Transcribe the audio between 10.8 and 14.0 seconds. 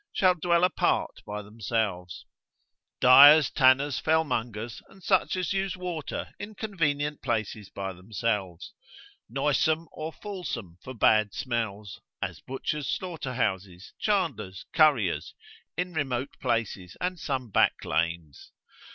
for bad smells, as butchers' slaughterhouses,